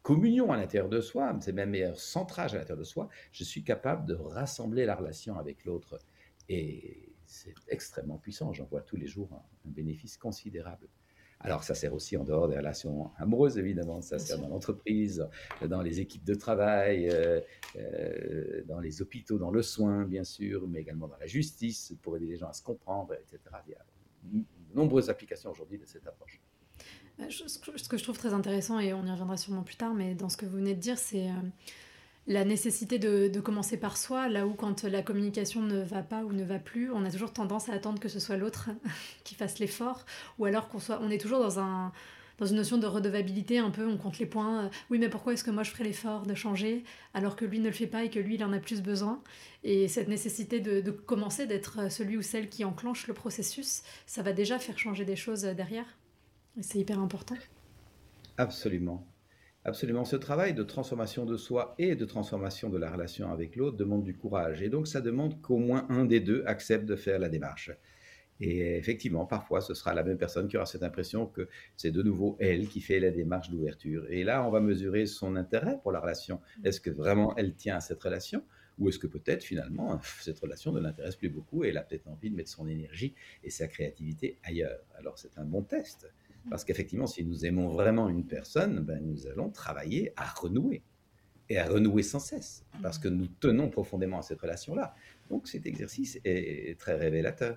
[0.03, 3.63] communion à l'intérieur de soi, c'est même meilleur centrage à l'intérieur de soi, je suis
[3.63, 5.99] capable de rassembler la relation avec l'autre.
[6.49, 10.89] Et c'est extrêmement puissant, j'en vois tous les jours un bénéfice considérable.
[11.41, 14.03] Alors, ça sert aussi en dehors des relations amoureuses, évidemment.
[14.03, 15.27] Ça sert dans l'entreprise,
[15.65, 17.41] dans les équipes de travail, euh,
[17.77, 22.17] euh, dans les hôpitaux, dans le soin, bien sûr, mais également dans la justice, pour
[22.17, 23.39] aider les gens à se comprendre, etc.
[23.67, 23.85] Il y a
[24.25, 26.41] de nombreuses applications aujourd'hui de cette approche.
[27.21, 30.17] Euh, ce que je trouve très intéressant, et on y reviendra sûrement plus tard, mais
[30.17, 31.29] dans ce que vous venez de dire, c'est
[32.29, 36.33] la nécessité de, commencer par soi, là où quand la communication ne va pas ou
[36.33, 38.69] ne va plus, on a toujours tendance à attendre que ce soit l'autre
[39.25, 40.05] qui fasse l'effort,
[40.39, 41.93] ou alors qu'on soit, on est toujours dans un
[42.37, 44.67] dans une notion de redevabilité un peu, on compte les points.
[44.67, 47.59] Euh, oui, mais pourquoi est-ce que moi je ferais l'effort de changer alors que lui
[47.59, 49.21] ne le fait pas et que lui il en a plus besoin?
[49.65, 54.23] Et cette nécessité de, de commencer, d'être celui ou celle qui enclenche le processus, ça
[54.23, 55.99] va déjà faire changer des choses derrière.
[56.57, 57.35] Et c'est hyper important.
[58.37, 59.05] Absolument.
[59.69, 60.07] Absolument.
[60.07, 64.03] Ce travail de transformation de soi et de transformation de la relation avec l'autre demande
[64.03, 64.63] du courage.
[64.63, 67.71] Et donc, ça demande qu'au moins un des deux accepte de faire la démarche.
[68.41, 72.03] Et effectivement, parfois, ce sera la même personne qui aura cette impression que c'est de
[72.03, 74.07] nouveau elle qui fait la démarche d'ouverture.
[74.09, 76.41] Et là, on va mesurer son intérêt pour la relation.
[76.65, 78.43] Est-ce que vraiment elle tient à cette relation
[78.79, 82.09] ou est-ce que peut-être finalement cette relation ne l'intéresse plus beaucoup et elle a peut-être
[82.09, 84.81] envie de mettre son énergie et sa créativité ailleurs?
[84.97, 86.09] Alors c'est un bon test.
[86.51, 90.83] Parce qu'effectivement, si nous aimons vraiment une personne, ben, nous allons travailler à renouer.
[91.51, 92.65] Et à renouer sans cesse.
[92.83, 94.95] Parce que nous tenons profondément à cette relation-là.
[95.31, 97.57] Donc cet exercice est très révélateur.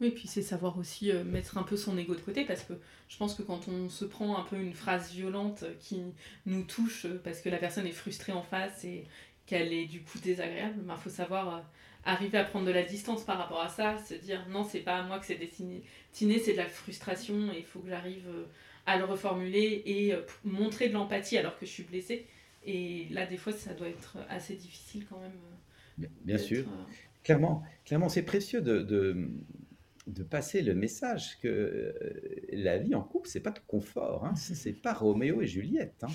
[0.00, 2.72] Oui, puis c'est savoir aussi euh, mettre un peu son ego de côté, parce que
[3.08, 6.02] je pense que quand on se prend un peu une phrase violente qui
[6.46, 9.04] nous touche, euh, parce que la personne est frustrée en face et
[9.44, 11.60] qu'elle est du coup désagréable, il ben, faut savoir euh,
[12.04, 14.98] arriver à prendre de la distance par rapport à ça, se dire non, c'est pas
[14.98, 15.82] à moi que c'est destiné,
[16.12, 18.44] c'est de la frustration et il faut que j'arrive euh,
[18.86, 22.26] à le reformuler et euh, montrer de l'empathie alors que je suis blessée.
[22.64, 25.32] Et là, des fois, ça doit être assez difficile quand même.
[26.02, 26.64] Euh, bien, sûr.
[27.22, 29.28] Clairement, clairement c'est précieux de, de
[30.22, 34.72] passer le message que euh, la vie en couple, c'est pas de confort, hein, c'est
[34.72, 36.02] pas Roméo et Juliette.
[36.02, 36.08] Hein.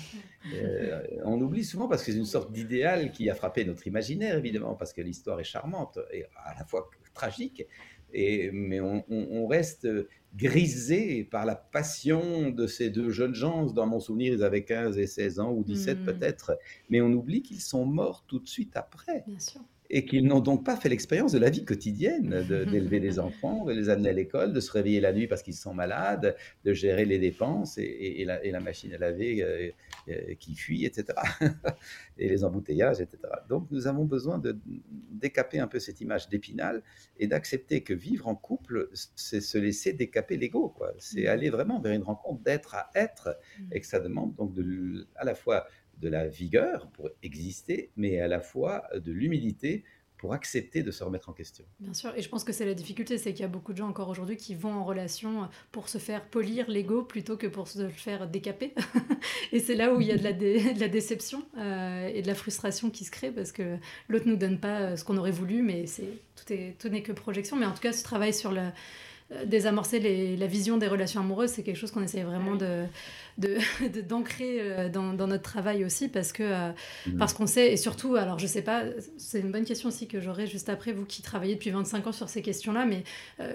[0.54, 4.36] Euh, on oublie souvent parce que c'est une sorte d'idéal qui a frappé notre imaginaire,
[4.36, 7.66] évidemment, parce que l'histoire est charmante et à la fois tragique,
[8.12, 9.88] et, mais on, reste
[10.34, 13.66] grisé par la passion de ces deux jeunes gens.
[13.66, 16.04] Dans mon souvenir, ils avaient 15 et 16 ans, ou 17 hmm.
[16.04, 16.58] peut-être,
[16.90, 19.24] mais on oublie qu'ils sont morts tout de suite après.
[19.26, 23.18] Bien sûr et qu'ils n'ont donc pas fait l'expérience de la vie quotidienne, d'élever des
[23.18, 26.36] enfants, de les amener à l'école, de se réveiller la nuit parce qu'ils sont malades,
[26.64, 29.70] de gérer les dépenses et, la, machine à laver euh,
[30.08, 31.18] euh, qui fuit, etc.
[32.18, 33.18] et les embouteillages, etc.
[33.48, 34.58] Donc nous avons besoin de
[35.10, 36.82] décaper un peu cette image d'épinal
[37.18, 40.74] et d'accepter que vivre en couple, c'est se laisser décaper l'ego.
[40.98, 41.28] C'est mmh.
[41.28, 43.62] aller vraiment vers une rencontre d'être à être mmh.
[43.72, 45.66] et que ça demande donc de, à la fois
[45.98, 49.84] de la vigueur pour exister, mais à la fois de l'humilité
[50.18, 51.64] pour accepter de se remettre en question.
[51.78, 53.78] Bien sûr, et je pense que c'est la difficulté, c'est qu'il y a beaucoup de
[53.78, 57.68] gens encore aujourd'hui qui vont en relation pour se faire polir l'ego plutôt que pour
[57.68, 58.72] se le faire décaper.
[59.52, 62.26] et c'est là où il y a de la, de la déception euh, et de
[62.26, 63.76] la frustration qui se crée parce que
[64.08, 67.02] l'autre nous donne pas euh, ce qu'on aurait voulu, mais c'est tout est tout n'est
[67.02, 67.56] que projection.
[67.56, 68.70] Mais en tout cas, ce travail sur le euh,
[69.44, 72.84] désamorcer les, la vision des relations amoureuses, c'est quelque chose qu'on essaie vraiment de,
[74.08, 76.70] d'ancrer euh, dans, notre travail aussi parce que euh,
[77.06, 77.18] mm.
[77.18, 78.84] parce qu'on sait et surtout alors je sais pas
[79.18, 82.12] c'est une bonne question aussi que j'aurai juste après vous qui travaillez depuis 25 ans
[82.12, 83.04] sur ces questions là mais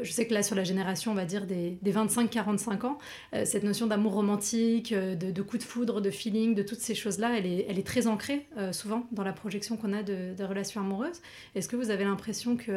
[0.04, 2.98] je sais que là sur la génération on va dire des, 25-45 ans
[3.44, 7.17] cette notion d'amour romantique de, de, coup de foudre de feeling de toutes ces choses
[7.17, 10.44] là elle est, elle est très ancrée souvent dans la projection qu'on a de, de
[10.44, 11.22] relations amoureuses
[11.56, 12.72] est-ce que vous avez l'impression que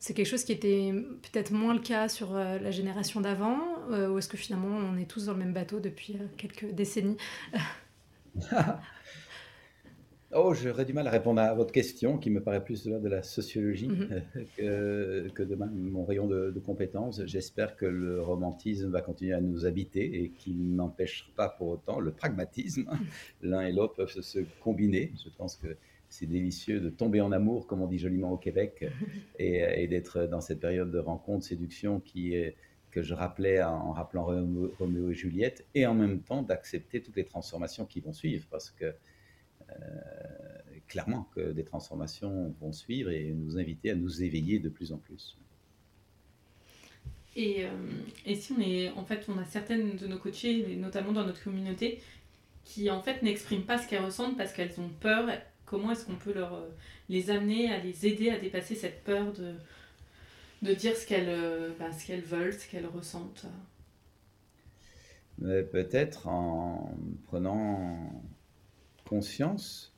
[0.00, 3.58] c'est quelque chose qui était peut-être moins le cas sur euh, la génération d'avant,
[3.90, 6.72] euh, ou est-ce que finalement on est tous dans le même bateau depuis euh, quelques
[6.72, 7.16] décennies
[10.34, 13.22] Oh, j'aurais du mal à répondre à votre question, qui me paraît plus de, la
[13.22, 14.22] sociologie mhm.
[14.58, 17.24] que, de mon rayon de, de compétences.
[17.24, 21.98] J'espère que le romantisme va continuer à nous habiter et qu'il n'empêchera pas pour autant
[21.98, 22.90] le pragmatisme.
[23.42, 25.12] L'un et l'autre peuvent se combiner.
[25.24, 25.68] Je pense que
[26.10, 28.86] c'est délicieux de tomber en amour, comme on dit joliment au Québec,
[29.38, 32.56] et, d'être dans cette période de rencontre, séduction qui est,
[32.90, 37.24] que je rappelais en, rappelant Roméo, et Juliette, et en même temps d'accepter toutes les
[37.24, 39.74] transformations qui vont suivre, parce que euh,
[40.86, 44.98] clairement que des transformations vont suivre et nous inviter à nous éveiller de plus en
[44.98, 45.38] plus.
[47.36, 47.68] Et, euh,
[48.26, 51.42] et, si on est, en fait, on a certaines de nos coachés, notamment dans notre
[51.44, 52.00] communauté,
[52.64, 55.28] qui en fait n'expriment pas ce qu'elles ressentent parce qu'elles ont peur,
[55.68, 56.68] Comment est-ce qu'on peut leur, euh,
[57.10, 59.52] les amener à les aider à dépasser cette peur de,
[60.62, 63.46] de dire ce qu'elles euh, bah, ce qu'elles veulent, ce qu'elles ressentent
[65.40, 68.24] Peut-être en prenant
[69.04, 69.94] conscience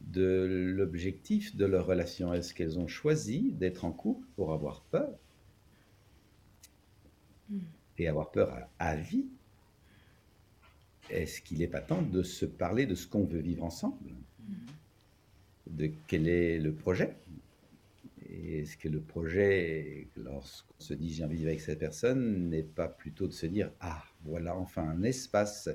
[0.00, 2.32] de l'objectif de leur relation.
[2.32, 5.10] Est-ce qu'elles ont choisi d'être en couple pour avoir peur
[7.50, 7.58] hmm.
[7.98, 9.26] Et avoir peur à, vie?
[11.10, 14.12] Est-ce qu'il n'est pas temps de se parler de ce qu'on veut vivre ensemble?
[14.38, 14.54] Hmm
[15.66, 17.14] de quel est le projet?
[18.30, 22.62] Est-ce que le projet, lorsqu'on se dit j'ai envie de vivre avec cette personne, n'est
[22.62, 25.68] pas plutôt de se dire ah voilà enfin un espace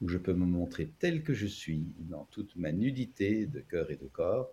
[0.00, 3.90] où je peux me montrer tel que je suis dans toute ma nudité de cœur
[3.90, 4.52] et de corps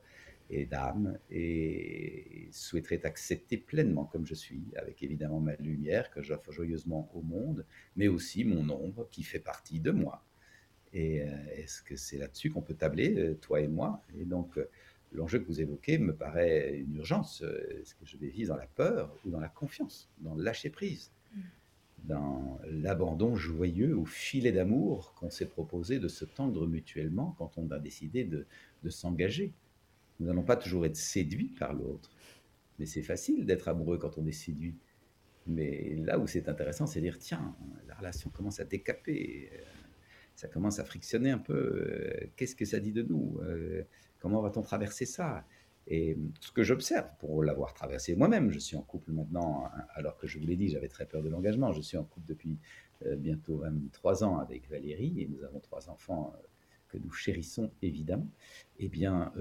[0.49, 6.21] et d'âme et souhaiterais être accepté pleinement comme je suis, avec évidemment ma lumière que
[6.21, 10.23] j'offre joyeusement au monde, mais aussi mon ombre qui fait partie de moi.
[10.93, 14.01] Et euh, est-ce que c'est là-dessus qu'on peut tabler, euh, toi et moi?
[14.17, 14.69] Et donc, euh,
[15.17, 17.43] l'enjeu que vous évoquez me paraît une urgence.
[17.81, 21.11] Est-ce que je vais vivre dans la peur ou dans la confiance, dans le lâcher-prise,
[21.33, 21.39] mm.
[22.05, 27.69] dans l'abandon joyeux ou filet d'amour qu'on s'est proposé de se tendre mutuellement quand on
[27.71, 28.45] a décidé de,
[28.83, 29.53] de s'engager
[30.19, 32.11] Nous n'allons pas toujours être séduits par l'autre,
[32.79, 34.75] mais c'est facile d'être amoureux quand on est séduit.
[35.47, 37.55] Mais là où c'est intéressant, c'est dire, tiens,
[37.87, 39.49] la relation commence à décaper
[40.37, 41.55] ça commence à frictionner un peu.
[41.55, 43.81] Euh, qu'est-ce que ça dit de nous euh,
[44.19, 45.45] Comment va-t-on traverser ça?
[45.87, 50.17] Et ce que j'observe, pour l'avoir traversé moi-même, je suis en couple maintenant, hein, alors
[50.17, 51.71] que je vous l'ai dit, j'avais très peur de l'engagement.
[51.71, 52.57] Je suis en couple depuis
[53.05, 56.33] euh, bientôt trois ans avec Valérie et nous avons trois enfants
[56.89, 58.29] que nous chérissons évidemment.
[58.79, 59.33] Eh bien,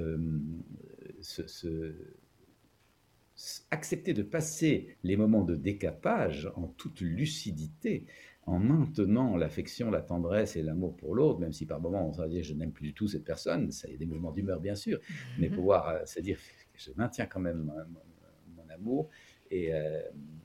[3.70, 8.06] accepter de passer les moments de décapage en toute lucidité,
[8.46, 12.28] en maintenant l'affection, la tendresse et l'amour pour l'autre, même si par moments on va
[12.28, 14.76] dire je n'aime plus du tout cette personne, ça y a des mouvements d'humeur bien
[14.76, 15.00] sûr,
[15.38, 15.54] mais mhm.
[15.54, 16.38] pouvoir euh, se dire
[16.74, 17.72] je maintiens quand même
[18.54, 19.08] mon, amour,
[19.50, 20.02] et euh,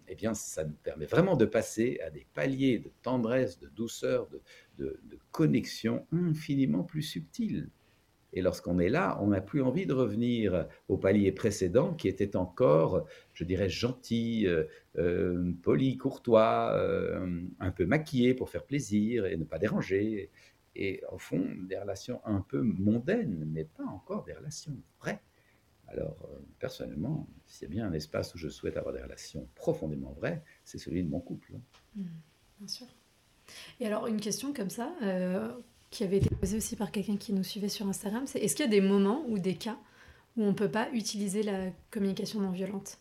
[0.08, 4.30] eh bien ça nous permet vraiment de passer à des paliers de tendresse, de douceur,
[4.78, 5.00] de
[5.32, 7.70] connexion infiniment plus subtiles.
[8.34, 12.36] Et lorsqu'on est là, on n'a plus envie de revenir au palier précédent qui était
[12.36, 14.66] encore, je dirais, gentil, euh,
[14.98, 20.30] euh, poli, courtois, euh, un peu maquillé pour faire plaisir et ne pas déranger.
[20.76, 25.22] Et au fond, des relations un peu mondaines, mais pas encore des relations vraies.
[25.88, 30.14] Alors, personnellement, s'il y a bien un espace où je souhaite avoir des relations profondément
[30.14, 31.56] vraies, c'est celui de mon couple.
[31.98, 32.04] Mmh,
[32.60, 32.88] bien sûr.
[33.82, 34.94] Et alors, une question comme ça,
[35.92, 38.66] qui avait été posée aussi par quelqu'un qui nous suivait sur Instagram, c'est est-ce qu'il
[38.66, 39.78] y a des moments ou des cas
[40.38, 42.98] où on ne peut pas utiliser la communication non violente?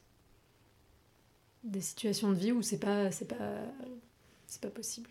[1.62, 3.62] Des situations de vie où c'est pas c'est pas
[4.46, 5.08] c'est pas possible.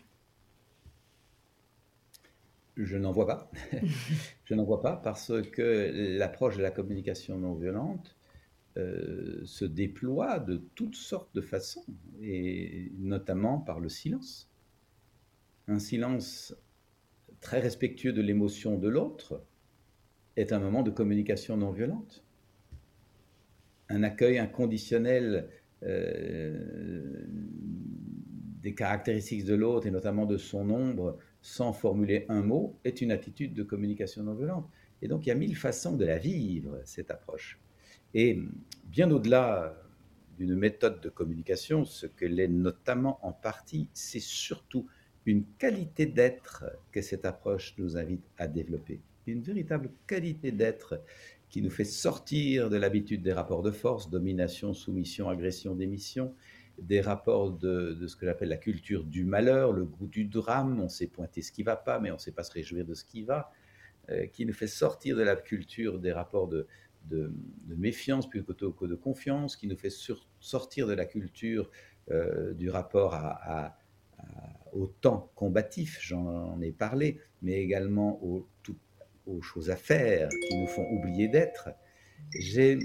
[2.76, 3.50] Je n'en vois pas.
[4.44, 8.16] je n'en vois pas parce que l'approche de la communication non violente
[8.76, 11.84] euh, se déploie de toutes sortes de façons,
[12.22, 14.50] et notamment par le silence.
[15.66, 16.54] Un silence
[17.40, 19.44] très respectueux de l'émotion de l'autre,
[20.36, 22.24] est un moment de communication non violente.
[23.88, 25.48] un accueil inconditionnel
[25.82, 27.26] euh,
[28.62, 33.10] des caractéristiques de l'autre et notamment de son ombre sans formuler un mot est une
[33.10, 34.68] attitude de communication non violente.
[35.02, 37.58] Et donc il y a mille façons de la vivre, cette approche.
[38.14, 38.38] Et
[38.84, 39.82] bien au-delà
[40.36, 44.86] d'une méthode de communication, ce que l'est notamment en partie, c'est surtout
[45.26, 49.00] une qualité d'être que cette approche nous invite à développer.
[49.26, 51.02] Une véritable qualité d'être
[51.48, 56.34] qui nous fait sortir de l'habitude des rapports de force, domination, soumission, agression, démission,
[56.78, 60.88] des rapports de, ce que j'appelle la culture du malheur, le goût du drame, on
[60.88, 63.04] sait pointer ce qui va pas, mais on ne sait pas se réjouir de ce
[63.04, 63.52] qui va,
[64.10, 66.66] euh, qui nous fait sortir de la culture des rapports de,
[67.08, 67.32] de,
[67.76, 69.92] méfiance plutôt que de confiance, qui nous fait
[70.40, 71.70] sortir de la culture
[72.10, 73.76] euh, du rapport à,
[74.72, 80.86] au temps combatif, j'en ai parlé, mais également aux choses à faire qui nous font
[80.90, 81.70] oublier d'être.
[82.38, 82.78] J'ai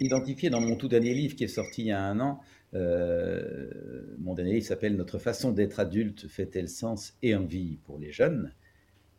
[0.00, 2.40] identifié dans mon tout dernier livre qui est sorti il y a un an,
[2.74, 3.70] euh,
[4.18, 8.52] mon dernier livre s'appelle Notre façon d'être adulte fait-elle sens et envie pour les jeunes?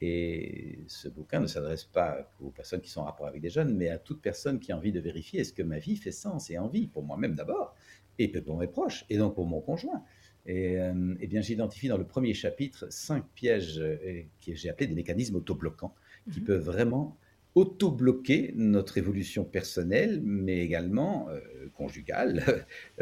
[0.02, 3.74] Et ce bouquin ne s'adresse pas aux personnes qui sont en rapport avec des jeunes,
[3.74, 6.50] mais à toute personne qui a envie de vérifier est-ce que ma vie fait sens
[6.50, 7.76] et envie pour moi-même d'abord,
[8.20, 10.04] et pour mes proches, et donc pour mon conjoint.
[10.46, 14.88] Et, euh, eh bien, j'identifie dans le premier chapitre cinq pièges euh, que j'ai appelés
[14.88, 15.96] des mécanismes autobloquants
[16.32, 16.46] qui mhm.
[16.46, 17.18] peuvent vraiment
[17.56, 21.40] auto-bloquer notre évolution personnelle, mais également euh,
[21.74, 22.66] conjugale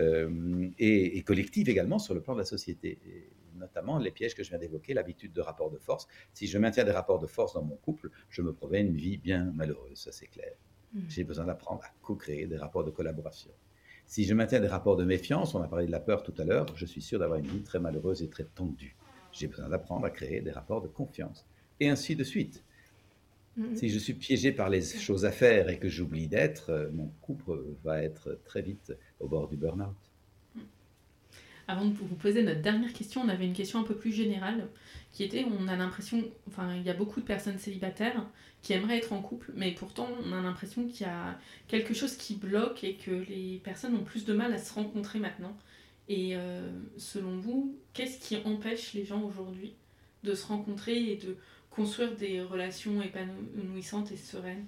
[0.80, 3.00] et, collective également sur le plan de la société.
[3.56, 6.08] notamment les pièges que je viens d'évoquer, l'habitude de rapport de force.
[6.34, 9.18] Si je maintiens des rapports de force dans mon couple, je me promets une vie
[9.18, 10.54] bien malheureuse, ça c'est clair.
[10.94, 11.06] Mhm.
[11.10, 13.52] J'ai besoin d'apprendre à co-créer des rapports de collaboration.
[14.06, 16.44] Si je maintiens des rapports de méfiance, on a parlé de la peur tout à
[16.44, 18.96] l'heure, je suis sûr d'avoir une vie très malheureuse et très tendue.
[19.32, 21.46] J'ai besoin d'apprendre à créer des rapports de confiance.
[21.80, 22.64] Et ainsi de suite.
[23.58, 23.76] Mm-hmm.
[23.76, 27.12] Si je suis piégé par les choses à faire et que j'oublie d'être, euh, mon
[27.22, 29.96] couple va être très vite au bord du burn-out.
[31.68, 34.68] Avant de vous poser notre dernière question, on avait une question un peu plus générale
[35.14, 38.26] qui était on a l'impression, enfin, il y a beaucoup de personnes célibataires
[38.62, 42.16] qui aimeraient être en couple, mais pourtant, on a l'impression qu'il y a quelque chose
[42.18, 45.56] qui bloque et que les personnes ont plus de mal à se rencontrer maintenant.
[46.10, 49.74] Et euh, selon vous, qu'est-ce qui empêche les gens aujourd'hui
[50.24, 51.38] de se rencontrer et de
[51.70, 54.66] construire des relations épanouissantes et sereines?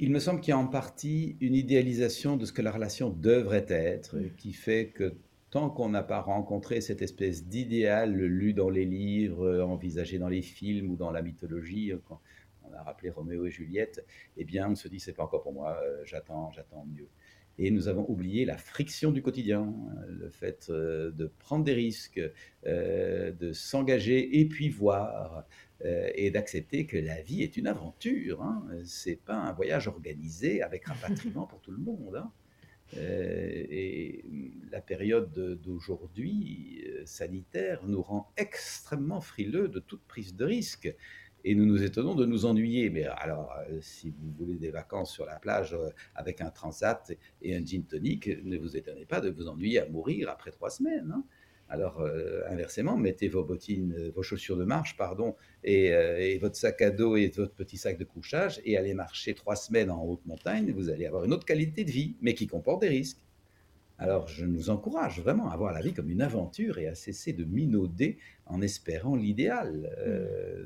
[0.00, 3.10] Il me semble qu'il y a en partie une idéalisation de ce que la relation
[3.10, 5.16] devrait être, qui fait que
[5.50, 10.42] tant qu'on n'a pas rencontré cette espèce d'idéal lu dans les livres, envisagé dans les
[10.42, 12.20] films ou dans la mythologie, quand
[12.62, 14.04] on a rappelé Roméo et Juliette,
[14.36, 17.08] eh bien on se dit c'est pas encore pour moi, euh, j'attends, j'attends mieux.
[17.58, 19.74] Et nous avons oublié la friction du quotidien,
[20.08, 22.20] le fait euh, de prendre des risques,
[22.66, 25.44] euh, de s'engager et puis voir,
[26.16, 28.42] et d'accepter que la vie est une aventure.
[28.42, 28.66] Hein.
[28.84, 32.16] C'est pas un voyage organisé avec rapatriement pour tout le monde.
[32.16, 32.32] Hein.
[32.96, 34.24] Euh, et
[34.70, 40.94] la période d'aujourd'hui euh, sanitaire nous rend extrêmement frileux de toute prise de risque.
[41.44, 42.90] Et nous nous étonnons de nous ennuyer.
[42.90, 45.76] Mais alors, euh, si vous voulez des vacances sur la plage
[46.14, 49.88] avec un transat et un gin tonic, ne vous étonnez pas de vous ennuyer à
[49.88, 51.12] mourir après trois semaines.
[51.14, 51.24] Hein.
[51.70, 56.56] Alors, euh, inversement, mettez vos bottines, euh, vos chaussures de marche, pardon, euh, et, votre
[56.56, 60.02] sac à dos et votre petit sac de couchage et allez marcher trois semaines en
[60.02, 60.72] haute montagne.
[60.72, 63.18] Vous allez avoir une autre qualité de vie, mais qui comporte des risques.
[63.98, 67.32] Alors, je nous encourage vraiment à voir la vie comme une aventure et à cesser
[67.32, 69.90] de minauder en espérant l'idéal.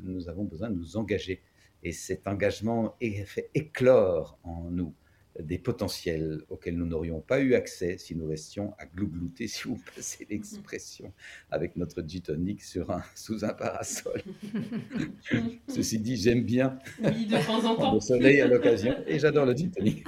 [0.02, 1.42] nous avons besoin de nous engager.
[1.82, 4.94] Et cet engagement fait éclore en nous
[5.40, 9.80] des potentiels auxquels nous n'aurions pas eu accès si nous restions à glouglouter, si vous
[9.94, 11.12] passez l'expression,
[11.50, 14.22] avec notre gitonique sur un, sous un parasol.
[15.68, 17.94] Ceci dit, j'aime bien oui, de temps en temps.
[17.94, 20.04] le soleil à l'occasion et j'adore le gitonique.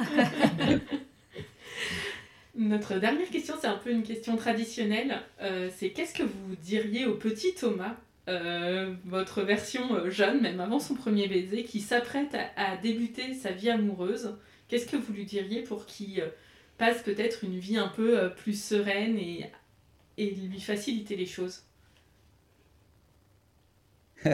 [2.56, 5.20] Notre dernière question, c'est un peu une question traditionnelle.
[5.40, 7.96] Euh, c'est qu'est-ce que vous diriez au petit Thomas
[8.28, 13.50] euh, votre version euh, jeune, même avant son premier baiser, qui s'apprête à, débuter sa
[13.50, 14.36] vie amoureuse?
[14.68, 16.22] Qu'est-ce que vous lui diriez pour qu'il
[16.78, 19.50] passe peut-être une vie un peu plus sereine et,
[20.16, 21.64] et lui faciliter les choses?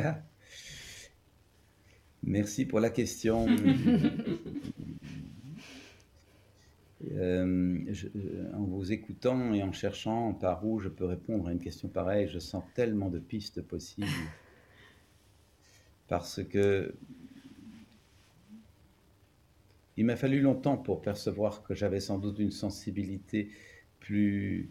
[2.23, 3.47] Merci pour la question.
[7.13, 7.93] Euh,
[8.55, 12.29] en vous écoutant et en cherchant par où je peux répondre à une question pareille,
[12.29, 14.07] je sens tellement de pistes possibles.
[16.09, 16.95] Parce que
[19.97, 23.51] il m'a fallu longtemps pour percevoir que j'avais sans doute une sensibilité
[23.99, 24.71] plus,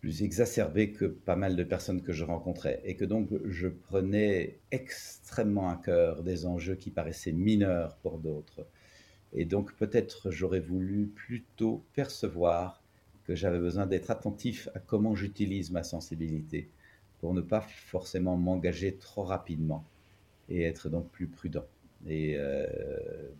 [0.00, 2.80] plus exacerbé que pas mal de personnes que je rencontrais.
[2.84, 8.66] Et que donc je prenais extrêmement à cœur des enjeux qui paraissaient mineurs pour d'autres.
[9.32, 12.82] Et donc peut-être j'aurais voulu plutôt percevoir
[13.24, 16.70] que j'avais besoin d'être attentif à comment j'utilise ma sensibilité
[17.20, 19.84] pour ne pas forcément m'engager trop rapidement
[20.48, 21.66] et être donc plus prudent.
[22.06, 22.66] Et euh,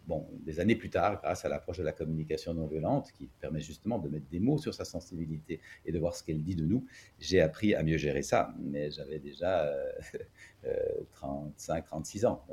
[0.08, 3.60] bon, des années plus tard, grâce à l'approche de la communication non violente, qui permet
[3.60, 6.64] justement de mettre des mots sur sa sensibilité et de voir ce qu'elle dit de
[6.64, 6.84] nous,
[7.20, 8.52] j'ai appris à mieux gérer ça.
[8.58, 9.66] Mais j'avais déjà
[10.64, 12.44] euh, 35, 36 ans.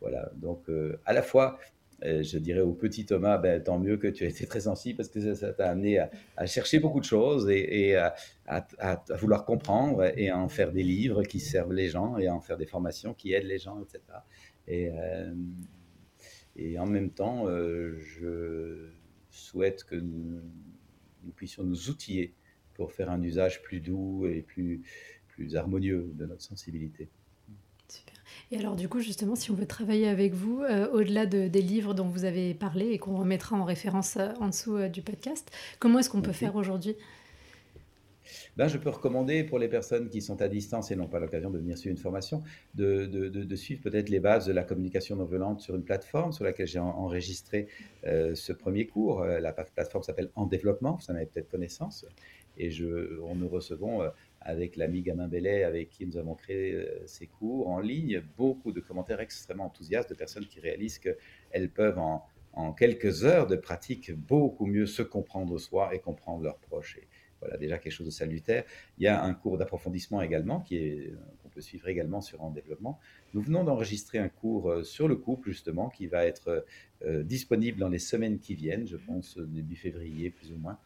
[0.00, 0.30] Voilà.
[0.36, 4.08] Donc, euh, à la fois, euh, je dirais au petit Thomas, ben, tant mieux que
[4.08, 5.98] tu as été très sensible parce que ça t'a amené
[6.36, 8.14] à, chercher beaucoup de choses et, à,
[9.18, 12.40] vouloir comprendre et à en faire des livres qui servent les gens et à en
[12.40, 14.00] faire des formations qui aident les gens, etc.
[14.66, 15.34] Et, euh,
[16.56, 18.90] et en même temps, euh, je
[19.30, 20.42] souhaite que nous,
[21.36, 22.34] puissions nous outiller
[22.74, 24.82] pour faire un usage plus doux et plus,
[25.28, 27.08] plus harmonieux de notre sensibilité.
[28.52, 31.62] Et alors du coup, justement, si on veut travailler avec vous, euh, au-delà de, des
[31.62, 36.00] livres dont vous avez parlé et qu'on remettra en référence en dessous du podcast, comment
[36.00, 36.96] est-ce qu'on peut faire aujourd'hui?
[38.56, 41.50] Ben, je peux recommander pour les personnes qui sont à distance et n'ont pas l'occasion
[41.50, 42.42] de venir suivre une formation,
[42.74, 46.32] de, de, de, suivre peut-être les bases de la communication non violente sur une plateforme
[46.32, 47.68] sur laquelle j'ai enregistré
[48.06, 49.22] euh, ce premier cours.
[49.22, 52.04] Euh, la plateforme s'appelle En Développement, vous en avez peut-être connaissance.
[52.58, 54.08] Et je, on nous recevons euh,
[54.40, 58.80] avec l'ami Gamin Bellet, avec qui nous avons créé ces cours en ligne, beaucoup de
[58.80, 62.24] commentaires extrêmement enthousiastes de personnes qui réalisent qu'elles peuvent en,
[62.54, 66.96] en, quelques heures de pratique beaucoup mieux se comprendre soi et comprendre leurs proches.
[66.98, 67.08] Et,
[67.40, 68.64] voilà déjà quelque chose de salutaire.
[68.98, 72.50] Il y a un cours d'approfondissement également qui est qu'on peut suivre également sur En
[72.50, 73.00] Développement.
[73.34, 76.64] Nous venons d'enregistrer un cours euh, sur le couple justement qui va être
[77.02, 80.78] euh, disponible dans les semaines qui viennent, je pense début février plus ou moins,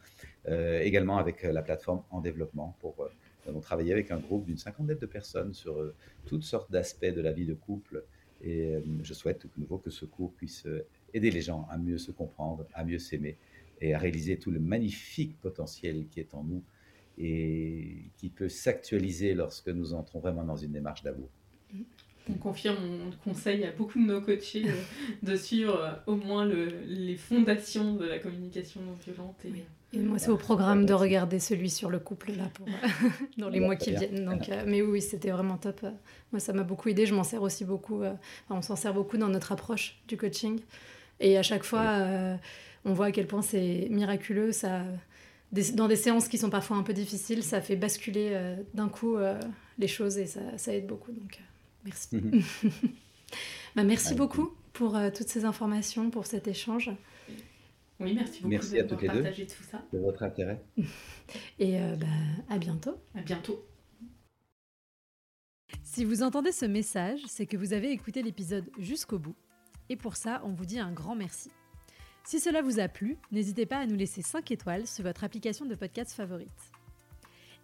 [0.47, 3.09] euh, également avec la plateforme En Développement pour
[3.45, 5.93] nous avons travaillé avec un groupe d'une cinquantaine de personnes sur
[6.25, 8.03] toutes sortes d'aspects de la vie de couple.
[8.41, 10.67] Et je souhaite de nouveau que ce cours puisse
[11.13, 13.37] aider les gens à mieux se comprendre, à mieux s'aimer
[13.81, 16.63] et à réaliser tout le magnifique potentiel qui est en nous
[17.17, 21.29] et qui peut s'actualiser lorsque nous entrons vraiment dans une démarche d'amour.
[22.29, 22.77] On confirme,
[23.07, 24.65] on conseille à beaucoup de nos coachés
[25.21, 29.45] de suivre euh, au moins le, les fondations de la communication non violente.
[29.45, 29.63] Et,
[29.99, 32.67] moi, c'est au programme de regarder celui sur le couple là pour,
[33.37, 34.25] dans les mois qui viennent.
[34.25, 35.85] Donc, euh, mais oui, c'était vraiment top.
[36.31, 37.05] Moi, ça m'a beaucoup aidé.
[37.05, 38.01] Je m'en sers aussi beaucoup.
[38.03, 38.13] Euh,
[38.49, 40.59] on s'en sert beaucoup dans notre approche du coaching.
[41.19, 42.37] Et à chaque fois,
[42.83, 44.51] on voit à quel point c'est miraculeux.
[44.51, 44.81] Ça,
[45.73, 49.15] dans des séances qui sont parfois un peu difficiles, ça fait basculer euh, d'un coup
[49.15, 49.39] euh,
[49.77, 51.11] les choses et ça, aide beaucoup.
[51.11, 51.43] Donc, euh,
[51.85, 52.15] merci.
[52.15, 52.41] Mhm.
[53.75, 56.91] bah, merci beaucoup pour toutes ces informations, pour cet échange.
[57.99, 59.85] Oui, merci beaucoup merci à toutes les deux tout ça.
[59.93, 60.61] de votre intérêt.
[61.59, 62.07] Et bah,
[62.49, 62.97] à bientôt.
[63.13, 63.65] À bientôt.
[65.83, 69.35] Si vous entendez ce message, c'est que vous avez écouté l'épisode jusqu'au bout.
[69.89, 71.51] Et pour ça, on vous dit un grand merci.
[72.25, 75.65] Si cela vous a plu, n'hésitez pas à nous laisser 5 étoiles sur votre application
[75.65, 76.74] de podcast favorite.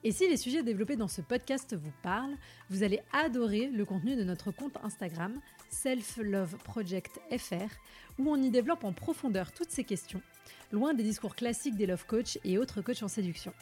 [0.04, 2.36] Et si les sujets développés dans ce podcast vous parlent,
[2.72, 5.40] vous allez adorer le contenu de notre compte Instagram
[5.70, 7.70] Self Love Project FR,
[8.18, 10.22] où on y développe en profondeur toutes ces questions,
[10.72, 13.54] loin des discours classiques des love coach et autres coachs en séduction.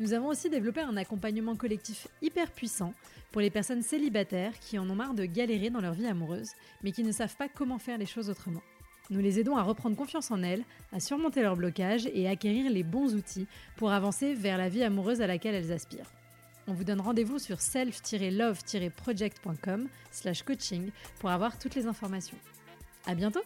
[0.00, 2.92] Nous avons aussi développé un accompagnement collectif hyper puissant
[3.30, 6.50] pour les personnes célibataires qui en ont marre de galérer dans leur vie amoureuse,
[6.82, 8.62] mais qui ne savent pas comment faire les choses autrement.
[9.10, 12.70] Nous les aidons à reprendre confiance en elles, à surmonter leurs blocages et à acquérir
[12.70, 13.46] les bons outils
[13.76, 16.10] pour avancer vers la vie amoureuse à laquelle elles aspirent.
[16.68, 20.90] On vous donne rendez-vous sur self-love-project.com slash coaching
[21.20, 22.36] pour avoir toutes les informations.
[23.06, 23.42] À bientôt